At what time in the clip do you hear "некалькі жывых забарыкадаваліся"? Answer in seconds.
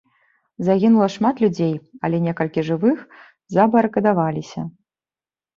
2.29-4.61